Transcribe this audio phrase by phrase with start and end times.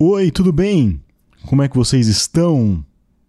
[0.00, 1.00] Oi, tudo bem?
[1.46, 2.84] Como é que vocês estão?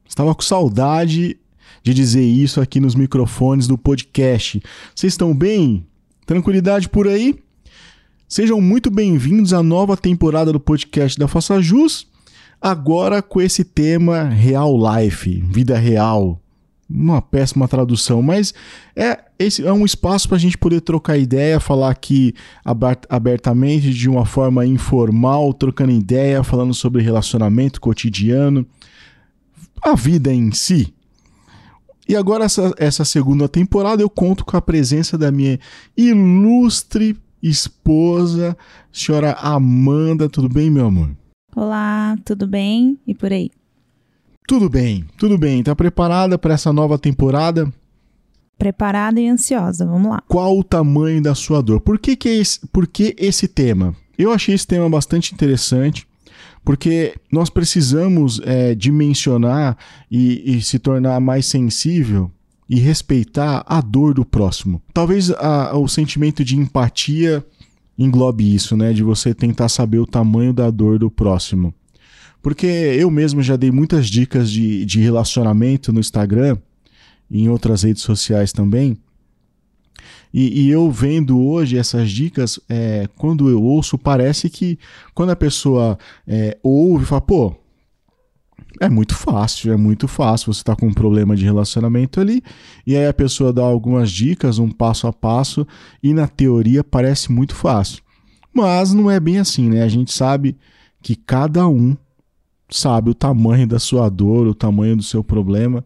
[0.07, 1.35] Estava com saudade
[1.81, 4.61] de dizer isso aqui nos microfones do podcast.
[4.93, 5.83] Vocês estão bem?
[6.27, 7.39] Tranquilidade por aí?
[8.27, 12.05] Sejam muito bem-vindos à nova temporada do podcast da Faça Jus,
[12.61, 16.39] agora com esse tema Real Life, vida real.
[16.89, 18.51] Uma péssima tradução, mas
[18.95, 22.33] é, esse é um espaço para a gente poder trocar ideia, falar aqui
[23.07, 28.65] abertamente, de uma forma informal, trocando ideia, falando sobre relacionamento cotidiano,
[29.83, 30.91] a vida em si.
[32.07, 35.59] E agora, essa, essa segunda temporada, eu conto com a presença da minha
[35.95, 38.57] ilustre esposa,
[38.91, 40.27] senhora Amanda.
[40.27, 41.11] Tudo bem, meu amor?
[41.55, 42.97] Olá, tudo bem?
[43.05, 43.51] E por aí?
[44.49, 45.61] Tudo bem, tudo bem.
[45.61, 47.71] Tá preparada para essa nova temporada?
[48.57, 50.23] Preparada e ansiosa, vamos lá.
[50.27, 51.79] Qual o tamanho da sua dor?
[51.79, 53.95] Por que, que, é esse, por que esse tema?
[54.17, 56.07] Eu achei esse tema bastante interessante,
[56.65, 59.77] porque nós precisamos é, dimensionar
[60.09, 62.31] e, e se tornar mais sensível
[62.67, 64.81] e respeitar a dor do próximo.
[64.91, 67.45] Talvez a, o sentimento de empatia
[67.95, 68.93] englobe isso, né?
[68.93, 71.71] De você tentar saber o tamanho da dor do próximo.
[72.41, 76.57] Porque eu mesmo já dei muitas dicas de, de relacionamento no Instagram
[77.29, 78.97] e em outras redes sociais também.
[80.33, 84.77] E, e eu vendo hoje essas dicas, é, quando eu ouço, parece que
[85.13, 87.55] quando a pessoa é, ouve, fala, pô,
[88.79, 90.53] é muito fácil, é muito fácil.
[90.53, 92.41] Você está com um problema de relacionamento ali,
[92.85, 95.67] e aí a pessoa dá algumas dicas, um passo a passo,
[96.01, 98.01] e na teoria parece muito fácil.
[98.53, 99.83] Mas não é bem assim, né?
[99.83, 100.57] A gente sabe
[101.01, 101.95] que cada um
[102.69, 105.83] sabe o tamanho da sua dor, o tamanho do seu problema.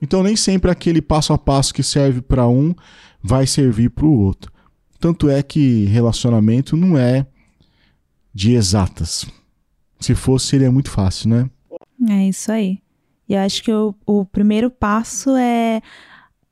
[0.00, 2.74] Então, nem sempre aquele passo a passo que serve para um
[3.22, 4.50] vai servir para o outro.
[4.98, 7.26] Tanto é que relacionamento não é
[8.32, 9.26] de exatas.
[9.98, 11.50] Se fosse, seria muito fácil, né?
[12.08, 12.78] É isso aí.
[13.28, 15.82] E acho que o, o primeiro passo é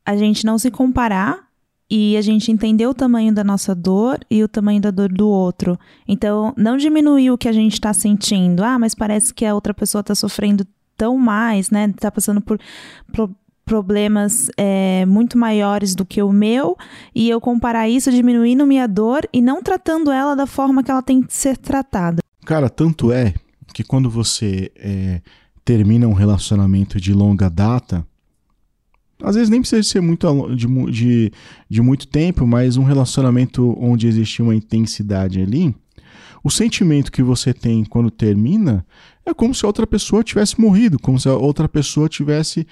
[0.04, 1.47] a gente não se comparar
[1.90, 5.28] e a gente entender o tamanho da nossa dor e o tamanho da dor do
[5.28, 5.78] outro.
[6.06, 8.62] Então, não diminuir o que a gente está sentindo.
[8.62, 10.66] Ah, mas parece que a outra pessoa está sofrendo
[10.96, 11.86] tão mais, né?
[11.86, 12.58] Está passando por,
[13.68, 16.74] problemas é, muito maiores do que o meu
[17.14, 21.02] e eu comparar isso diminuindo minha dor e não tratando ela da forma que ela
[21.02, 22.22] tem que ser tratada.
[22.46, 23.34] Cara, tanto é
[23.74, 25.20] que quando você é,
[25.66, 28.06] termina um relacionamento de longa data,
[29.23, 31.33] às vezes nem precisa ser muito de, de,
[31.68, 35.74] de muito tempo, mas um relacionamento onde existe uma intensidade ali,
[36.42, 38.86] o sentimento que você tem quando termina
[39.27, 42.67] é como se outra pessoa tivesse morrido, como se a outra pessoa tivesse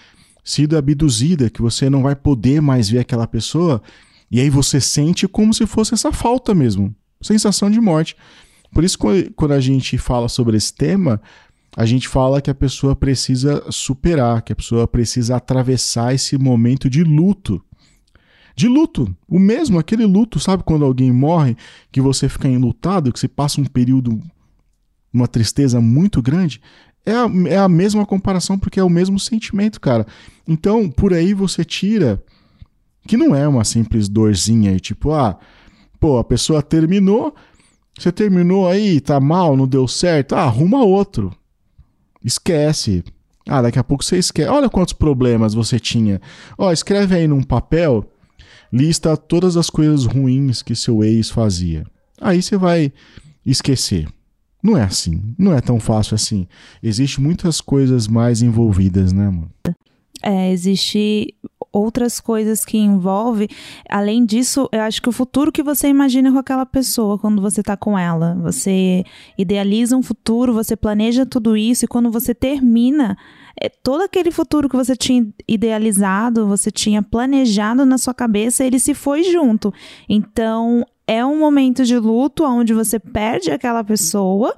[0.45, 3.83] sido abduzida, que você não vai poder mais ver aquela pessoa,
[4.31, 8.17] e aí você sente como se fosse essa falta mesmo, sensação de morte.
[8.73, 8.99] Por isso,
[9.35, 11.21] quando a gente fala sobre esse tema,
[11.77, 16.89] a gente fala que a pessoa precisa superar, que a pessoa precisa atravessar esse momento
[16.89, 17.63] de luto.
[18.57, 21.55] De luto, o mesmo, aquele luto, sabe quando alguém morre,
[21.93, 24.19] que você fica enlutado, que você passa um período,
[25.13, 26.63] uma tristeza muito grande?
[27.05, 30.07] É a, é a mesma comparação, porque é o mesmo sentimento, cara.
[30.49, 32.25] Então, por aí você tira
[33.07, 35.39] que não é uma simples dorzinha, tipo, ah,
[36.01, 37.35] pô, a pessoa terminou,
[37.97, 41.31] você terminou aí, tá mal, não deu certo, ah, arruma outro.
[42.27, 43.05] Esquece.
[43.49, 44.51] Ah, daqui a pouco você esquece.
[44.51, 46.21] Olha quantos problemas você tinha.
[46.59, 48.05] Ó, escreve aí num papel,
[48.73, 51.87] lista todas as coisas ruins que seu ex fazia.
[52.21, 52.93] Aí você vai
[53.45, 54.09] esquecer.
[54.61, 55.23] Não é assim.
[55.39, 56.49] Não é tão fácil assim.
[56.83, 59.51] Existem muitas coisas mais envolvidas, né, mano?
[60.21, 61.33] É, existe
[61.77, 63.49] outras coisas que envolve.
[63.89, 67.63] Além disso, eu acho que o futuro que você imagina com aquela pessoa quando você
[67.63, 68.35] tá com ela.
[68.43, 69.05] Você
[69.37, 73.17] idealiza um futuro, você planeja tudo isso e quando você termina,
[73.61, 78.79] é, todo aquele futuro que você tinha idealizado, você tinha planejado na sua cabeça, ele
[78.79, 79.73] se foi junto.
[80.09, 84.57] Então, é um momento de luto onde você perde aquela pessoa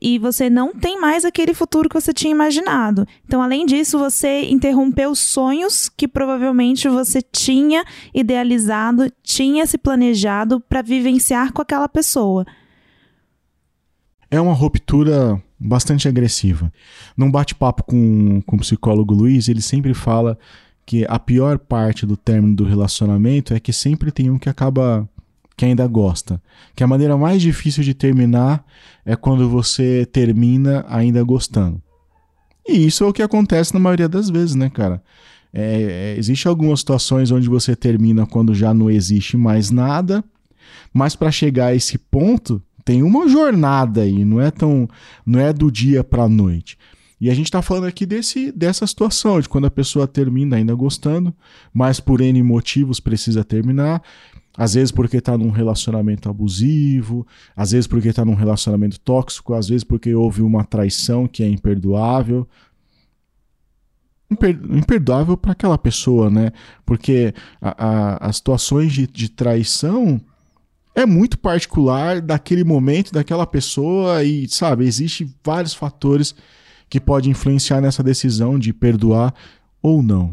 [0.00, 3.06] e você não tem mais aquele futuro que você tinha imaginado.
[3.24, 10.82] Então, além disso, você interrompeu sonhos que provavelmente você tinha idealizado, tinha se planejado para
[10.82, 12.46] vivenciar com aquela pessoa.
[14.30, 16.72] É uma ruptura bastante agressiva.
[17.16, 20.38] Num bate-papo com, com o psicólogo Luiz, ele sempre fala
[20.84, 25.08] que a pior parte do término do relacionamento é que sempre tem um que acaba
[25.56, 26.42] que ainda gosta.
[26.74, 28.64] Que a maneira mais difícil de terminar
[29.04, 31.80] é quando você termina ainda gostando.
[32.66, 35.02] E isso é o que acontece na maioria das vezes, né, cara?
[35.52, 40.24] É, é, existe algumas situações onde você termina quando já não existe mais nada,
[40.92, 44.86] mas para chegar a esse ponto Tem uma jornada aí, não é tão,
[45.24, 46.76] não é do dia para a noite.
[47.18, 50.74] E a gente está falando aqui desse, dessa situação, de quando a pessoa termina ainda
[50.74, 51.34] gostando,
[51.72, 54.02] mas por N motivos precisa terminar.
[54.56, 59.68] Às vezes porque está num relacionamento abusivo, às vezes porque está num relacionamento tóxico, às
[59.68, 62.46] vezes porque houve uma traição que é imperdoável.
[64.30, 66.52] Imper, imperdoável para aquela pessoa, né?
[66.86, 70.20] Porque a, a, as situações de, de traição
[70.94, 76.34] é muito particular daquele momento, daquela pessoa, e, sabe, existe vários fatores
[76.88, 79.34] que podem influenciar nessa decisão de perdoar
[79.82, 80.26] ou não.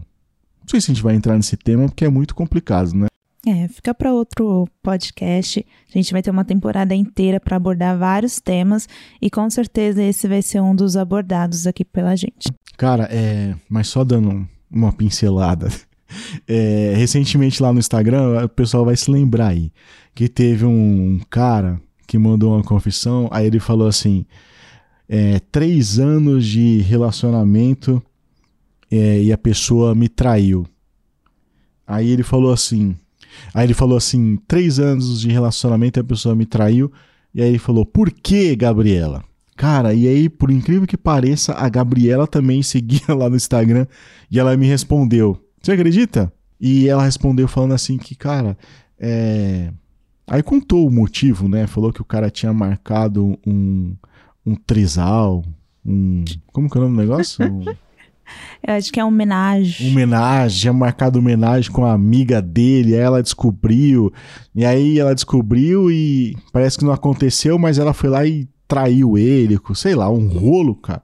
[0.62, 3.07] Não sei se a gente vai entrar nesse tema, porque é muito complicado, né?
[3.45, 5.65] É, fica para outro podcast.
[5.89, 8.88] A gente vai ter uma temporada inteira para abordar vários temas
[9.19, 12.51] e com certeza esse vai ser um dos abordados aqui pela gente.
[12.77, 15.69] Cara, é, mas só dando uma pincelada.
[16.45, 19.71] É, recentemente lá no Instagram, o pessoal vai se lembrar aí
[20.13, 24.25] que teve um cara que mandou uma confissão, aí ele falou assim:
[25.07, 28.03] é, três anos de relacionamento
[28.91, 30.67] é, e a pessoa me traiu.
[31.88, 32.93] Aí ele falou assim.
[33.54, 36.92] Aí ele falou assim: três anos de relacionamento e a pessoa me traiu.
[37.33, 39.24] E aí ele falou: por que, Gabriela?
[39.56, 43.86] Cara, e aí, por incrível que pareça, a Gabriela também seguia lá no Instagram
[44.30, 45.38] e ela me respondeu.
[45.62, 46.33] Você acredita?
[46.60, 48.57] E ela respondeu falando assim que, cara,
[49.00, 49.72] é...
[50.27, 51.68] Aí contou o motivo, né?
[51.68, 53.95] Falou que o cara tinha marcado um,
[54.45, 55.44] um trisal,
[55.86, 56.24] um...
[56.54, 57.44] Como que é o nome do negócio?
[58.66, 59.92] Eu acho que é homenagem.
[59.92, 64.13] Homenagem, tinha marcado homenagem com a amiga dele, aí ela descobriu.
[64.54, 69.18] E aí ela descobriu e parece que não aconteceu, mas ela foi lá e traiu
[69.18, 71.01] ele, sei lá, um rolo, cara.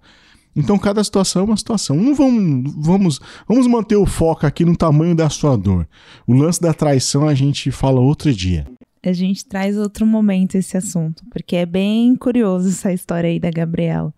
[0.56, 1.95] Então cada situação é uma situação.
[1.95, 5.88] Não vamos, vamos, vamos manter o foco aqui no tamanho da sua dor.
[6.25, 8.65] O lance da traição a gente fala outro dia.
[9.03, 13.51] A gente traz outro momento esse assunto, porque é bem curioso essa história aí da
[13.51, 14.13] Gabriela.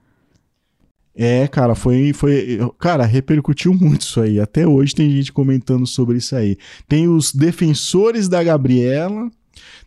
[1.21, 2.59] É, cara, foi, foi.
[2.79, 4.39] Cara, repercutiu muito isso aí.
[4.39, 6.57] Até hoje tem gente comentando sobre isso aí.
[6.87, 9.29] Tem os defensores da Gabriela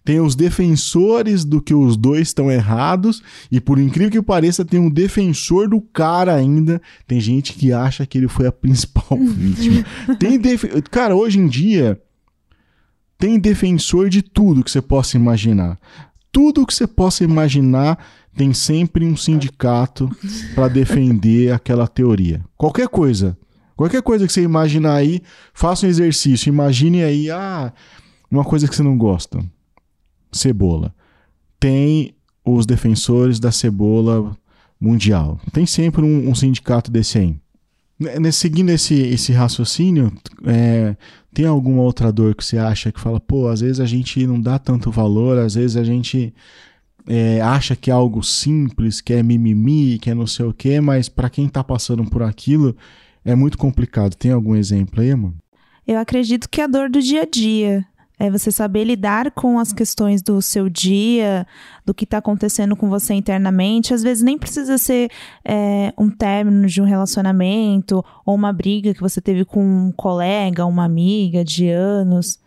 [0.05, 4.81] tem os defensores do que os dois estão errados, e por incrível que pareça, tem
[4.81, 6.83] um defensor do cara ainda.
[7.07, 9.85] Tem gente que acha que ele foi a principal vítima.
[10.19, 10.65] tem def...
[10.91, 12.01] Cara, hoje em dia,
[13.17, 15.79] tem defensor de tudo que você possa imaginar.
[16.33, 17.97] Tudo que você possa imaginar
[18.37, 20.11] tem sempre um sindicato
[20.55, 22.43] para defender aquela teoria.
[22.57, 23.37] Qualquer coisa.
[23.77, 25.21] Qualquer coisa que você imaginar aí,
[25.53, 26.49] faça um exercício.
[26.49, 27.73] Imagine aí, ah,
[28.31, 29.45] uma coisa que você não gosta
[30.33, 30.95] cebola.
[31.61, 32.15] Tem
[32.45, 34.37] os defensores da cebola
[34.81, 35.39] mundial.
[35.53, 37.37] Tem sempre um, um sindicato desse aí.
[38.19, 40.13] Nesse, seguindo esse, esse raciocínio,
[40.45, 40.97] é,
[41.33, 44.41] tem alguma outra dor que você acha que fala, pô, às vezes a gente não
[44.41, 46.35] dá tanto valor, às vezes a gente
[47.07, 50.81] é, acha que é algo simples, que é mimimi, que é não sei o quê,
[50.81, 52.77] mas para quem tá passando por aquilo
[53.25, 54.15] é muito complicado.
[54.15, 55.35] Tem algum exemplo aí, mano?
[55.87, 57.85] Eu acredito que é a dor do dia a dia
[58.23, 61.45] é você saber lidar com as questões do seu dia,
[61.85, 63.93] do que está acontecendo com você internamente.
[63.93, 65.11] Às vezes nem precisa ser
[65.45, 70.65] é, um término de um relacionamento ou uma briga que você teve com um colega,
[70.65, 72.39] uma amiga de anos.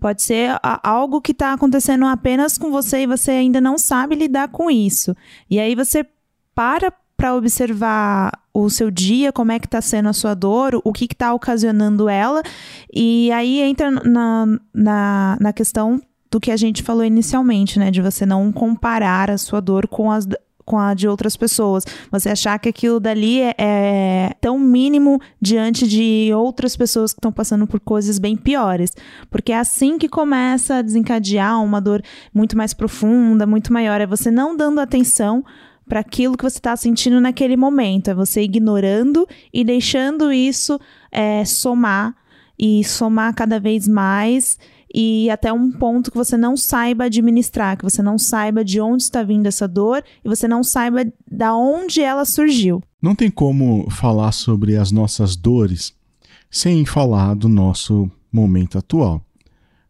[0.00, 4.48] Pode ser algo que está acontecendo apenas com você e você ainda não sabe lidar
[4.48, 5.14] com isso.
[5.50, 6.06] E aí você
[6.54, 10.92] para para observar o seu dia, como é que está sendo a sua dor, o
[10.92, 12.40] que está ocasionando ela.
[12.94, 16.00] E aí entra na, na, na questão
[16.30, 17.90] do que a gente falou inicialmente, né?
[17.90, 20.28] De você não comparar a sua dor com as
[20.68, 21.84] com a de outras pessoas.
[22.12, 27.32] Você achar que aquilo dali é, é tão mínimo diante de outras pessoas que estão
[27.32, 28.92] passando por coisas bem piores.
[29.30, 32.02] Porque é assim que começa a desencadear uma dor
[32.34, 33.98] muito mais profunda, muito maior.
[33.98, 35.42] É você não dando atenção
[35.88, 38.10] para aquilo que você está sentindo naquele momento.
[38.10, 40.78] É você ignorando e deixando isso
[41.10, 42.14] é, somar
[42.58, 44.58] e somar cada vez mais
[44.92, 49.02] e até um ponto que você não saiba administrar, que você não saiba de onde
[49.02, 52.82] está vindo essa dor e você não saiba da onde ela surgiu.
[53.00, 55.94] Não tem como falar sobre as nossas dores
[56.50, 59.22] sem falar do nosso momento atual.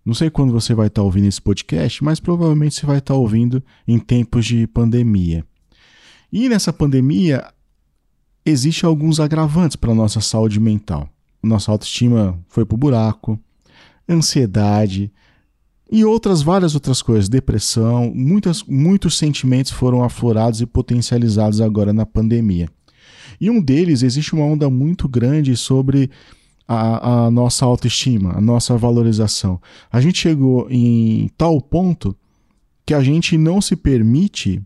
[0.05, 3.15] Não sei quando você vai estar tá ouvindo esse podcast, mas provavelmente você vai estar
[3.15, 5.45] tá ouvindo em tempos de pandemia.
[6.33, 7.47] E nessa pandemia,
[8.45, 11.09] existe alguns agravantes para a nossa saúde mental.
[11.43, 13.39] Nossa autoestima foi para o buraco,
[14.09, 15.13] ansiedade
[15.91, 22.05] e outras várias outras coisas, depressão, muitas, muitos sentimentos foram aflorados e potencializados agora na
[22.05, 22.69] pandemia.
[23.41, 26.11] E um deles existe uma onda muito grande sobre
[26.67, 29.61] a, a nossa autoestima, a nossa valorização.
[29.91, 32.15] A gente chegou em tal ponto
[32.85, 34.61] que a gente não se permite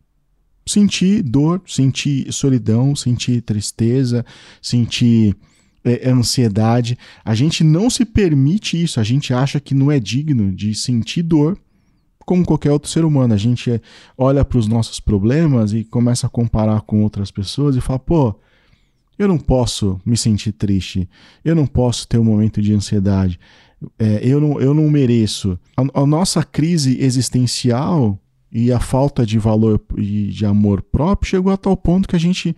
[0.67, 4.25] sentir dor, sentir solidão, sentir tristeza,
[4.61, 5.37] sentir
[5.85, 6.99] é, ansiedade.
[7.25, 11.23] A gente não se permite isso, a gente acha que não é digno de sentir
[11.23, 11.59] dor
[12.25, 13.35] como qualquer outro ser humano.
[13.35, 13.81] A gente
[14.17, 18.35] olha para os nossos problemas e começa a comparar com outras pessoas e fala, pô.
[19.19, 21.09] Eu não posso me sentir triste,
[21.45, 23.39] eu não posso ter um momento de ansiedade,
[23.99, 25.59] é, eu, não, eu não mereço.
[25.77, 28.19] A, a nossa crise existencial
[28.51, 32.19] e a falta de valor e de amor próprio chegou a tal ponto que a
[32.19, 32.55] gente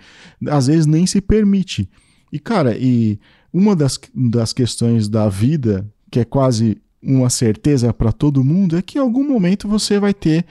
[0.48, 1.88] às vezes nem se permite.
[2.34, 3.16] E cara, e
[3.52, 8.82] uma das, das questões da vida, que é quase uma certeza para todo mundo, é
[8.82, 10.44] que em algum momento você vai ter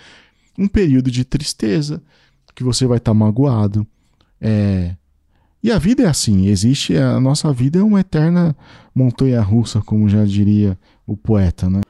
[0.58, 2.02] um período de tristeza,
[2.56, 3.86] que você vai estar tá magoado.
[4.40, 4.96] É...
[5.62, 8.56] E a vida é assim, existe, a nossa vida é uma eterna
[8.96, 11.82] montanha russa, como já diria o poeta, né?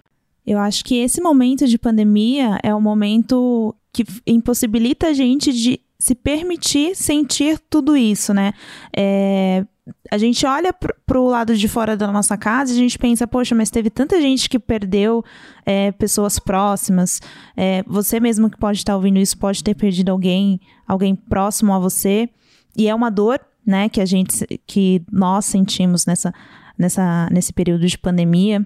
[0.43, 5.79] Eu acho que esse momento de pandemia é o momento que impossibilita a gente de
[5.99, 8.53] se permitir sentir tudo isso, né?
[8.95, 9.65] É,
[10.09, 13.27] a gente olha para o lado de fora da nossa casa e a gente pensa,
[13.27, 15.23] poxa, mas teve tanta gente que perdeu
[15.65, 17.21] é, pessoas próximas.
[17.55, 21.79] É, você mesmo que pode estar ouvindo isso pode ter perdido alguém, alguém próximo a
[21.79, 22.29] você.
[22.77, 26.33] E é uma dor, né, que a gente, que nós sentimos nessa,
[26.77, 28.65] nessa, nesse período de pandemia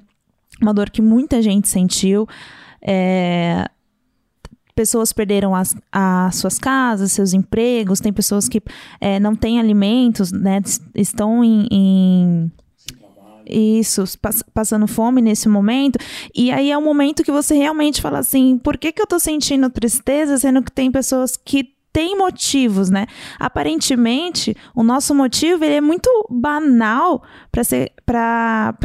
[0.61, 2.27] uma dor que muita gente sentiu.
[2.81, 3.65] É,
[4.77, 8.61] pessoas perderam as, as, suas casas, seus empregos, tem pessoas que
[9.01, 10.61] é, não têm alimentos, né,
[10.93, 12.51] estão em, em
[13.49, 15.97] isso, pass passando fome nesse momento.
[16.35, 19.17] E aí é um momento que você realmente fala assim: por que, que eu tô
[19.17, 23.07] sentindo tristeza, sendo que tem pessoas que têm motivos, né?
[23.39, 28.75] Aparentemente, o nosso motivo ele é muito banal para ser para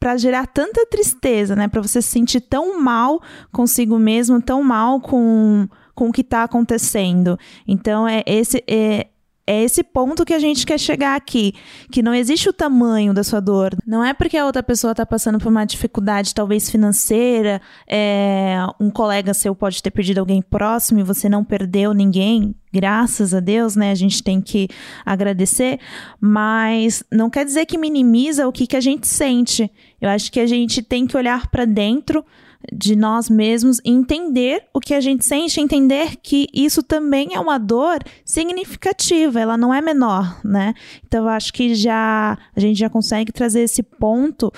[0.00, 1.68] para gerar tanta tristeza, né?
[1.68, 3.20] Para você se sentir tão mal
[3.52, 7.38] consigo mesmo, tão mal com, com o que está acontecendo.
[7.68, 8.64] Então, é esse.
[8.66, 9.08] É,
[9.50, 11.54] é esse ponto que a gente quer chegar aqui,
[11.90, 13.76] que não existe o tamanho da sua dor.
[13.84, 18.90] Não é porque a outra pessoa está passando por uma dificuldade, talvez financeira, é, um
[18.90, 22.54] colega seu pode ter perdido alguém próximo e você não perdeu ninguém.
[22.72, 23.90] Graças a Deus, né?
[23.90, 24.68] A gente tem que
[25.04, 25.80] agradecer,
[26.20, 29.68] mas não quer dizer que minimiza o que, que a gente sente.
[30.00, 32.24] Eu acho que a gente tem que olhar para dentro
[32.72, 37.58] de nós mesmos entender o que a gente sente, entender que isso também é uma
[37.58, 40.74] dor significativa, ela não é menor, né?
[41.06, 44.52] Então eu acho que já a gente já consegue trazer esse ponto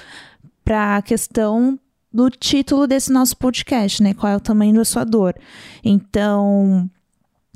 [0.65, 1.79] para a questão
[2.13, 4.13] do título desse nosso podcast, né?
[4.13, 5.35] Qual é o tamanho da sua dor?
[5.83, 6.91] Então,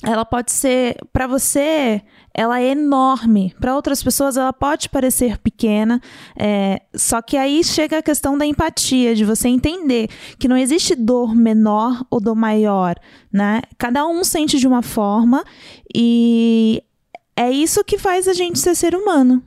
[0.07, 2.01] ela pode ser para você
[2.33, 3.55] ela é enorme.
[3.59, 6.01] Para outras pessoas ela pode parecer pequena
[6.39, 10.09] é, só que aí chega a questão da empatia de você entender
[10.39, 12.95] que não existe dor menor ou dor maior
[13.33, 13.61] né?
[13.77, 15.45] Cada um sente de uma forma
[15.95, 16.83] e
[17.37, 19.43] é isso que faz a gente ser ser humano.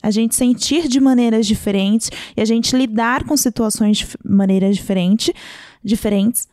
[0.00, 5.32] A gente sentir de maneiras diferentes e a gente lidar com situações de maneiras diferentes
[5.82, 6.48] diferentes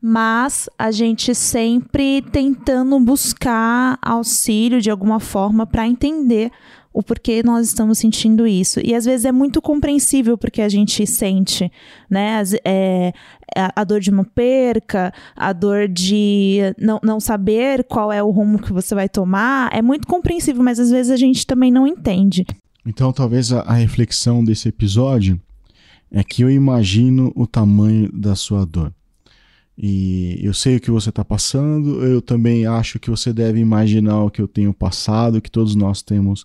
[0.00, 6.50] mas a gente sempre tentando buscar auxílio de alguma forma para entender
[6.92, 8.80] o porquê nós estamos sentindo isso.
[8.82, 11.70] E às vezes é muito compreensível porque a gente sente,
[12.08, 12.42] né?
[12.64, 13.12] É,
[13.54, 18.60] a dor de uma perca, a dor de não, não saber qual é o rumo
[18.60, 19.70] que você vai tomar.
[19.72, 22.44] É muito compreensível, mas às vezes a gente também não entende.
[22.84, 25.40] Então, talvez a, a reflexão desse episódio
[26.10, 28.92] é que eu imagino o tamanho da sua dor.
[29.82, 34.22] E eu sei o que você está passando, eu também acho que você deve imaginar
[34.22, 36.44] o que eu tenho passado, que todos nós temos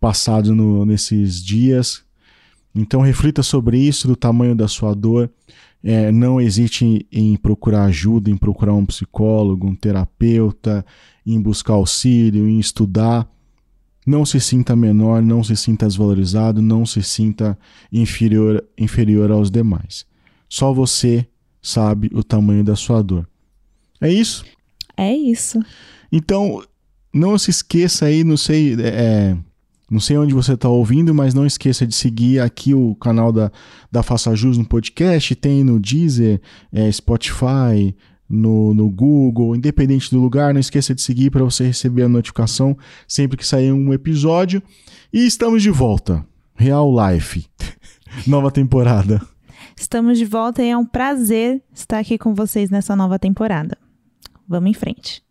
[0.00, 2.02] passado no, nesses dias.
[2.74, 5.30] Então reflita sobre isso, do tamanho da sua dor.
[5.82, 10.86] É, não hesite em procurar ajuda, em procurar um psicólogo, um terapeuta,
[11.26, 13.28] em buscar auxílio, em estudar.
[14.06, 17.58] Não se sinta menor, não se sinta desvalorizado, não se sinta
[17.92, 20.06] inferior, inferior aos demais.
[20.48, 21.28] Só você
[21.64, 23.26] sabe o tamanho da sua dor.
[24.00, 24.44] É isso?
[24.96, 25.58] É isso.
[26.12, 26.62] Então,
[27.12, 29.36] não se esqueça aí, não sei, é, é
[29.90, 33.50] não sei onde você está ouvindo, mas não esqueça de seguir aqui o canal da,
[33.90, 36.40] da Faça Jus no podcast, tem no Deezer,
[36.72, 37.94] é, Spotify,
[38.28, 42.76] no, no Google, independente do lugar, não esqueça de seguir para você receber a notificação
[43.06, 44.62] sempre que sair um episódio.
[45.12, 46.24] E estamos de volta.
[46.54, 47.46] Real Life.
[48.26, 49.33] Nova temporada.
[49.76, 53.76] Estamos de volta e é um prazer estar aqui com vocês nessa nova temporada.
[54.46, 55.22] Vamos em frente.